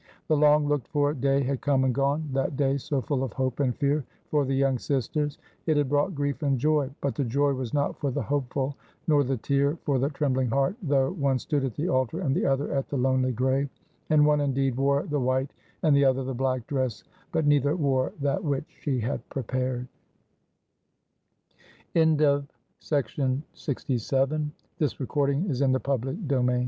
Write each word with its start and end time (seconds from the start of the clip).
The 0.29 0.35
long 0.35 0.67
looked 0.67 0.87
f 0.87 0.95
or 0.95 1.13
day 1.13 1.43
had 1.43 1.61
come 1.61 1.83
and 1.83 1.93
gone; 1.93 2.27
that 2.33 2.57
day 2.57 2.77
so 2.77 3.01
full 3.01 3.23
of 3.23 3.33
hope 3.33 3.59
and 3.59 3.75
fear 3.77 4.03
for 4.31 4.45
the 4.45 4.55
young 4.55 4.79
sisters. 4.79 5.37
It 5.67 5.77
had 5.77 5.89
brought 5.89 6.15
grief 6.15 6.41
and 6.41 6.57
joy; 6.57 6.89
but 7.01 7.13
the 7.13 7.23
joy 7.23 7.53
was 7.53 7.71
not 7.71 7.99
for 7.99 8.09
the 8.09 8.23
hopeful, 8.23 8.75
nor 9.07 9.23
the 9.23 9.37
tear 9.37 9.75
for 9.83 9.99
the 9.99 10.09
trembling 10.09 10.49
heart, 10.49 10.75
though 10.81 11.11
one 11.11 11.37
stood 11.37 11.63
at 11.63 11.75
the 11.75 11.87
altar, 11.87 12.19
and 12.21 12.35
the 12.35 12.47
other 12.47 12.73
at 12.73 12.89
the 12.89 12.97
lonely 12.97 13.31
grave; 13.31 13.69
and 14.09 14.25
one, 14.25 14.41
indeed, 14.41 14.75
wore 14.75 15.03
the 15.03 15.19
white 15.19 15.53
and 15.83 15.95
the 15.95 16.05
other 16.05 16.23
the 16.23 16.33
black 16.33 16.65
dress, 16.65 17.03
but 17.31 17.45
neither 17.45 17.75
wore 17.75 18.11
that 18.21 18.43
which 18.43 18.65
she 18.81 18.99
had 19.01 19.21
prep 19.29 19.53